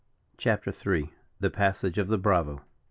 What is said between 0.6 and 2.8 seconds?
III. THE PASSAGE OF THE BRAVO.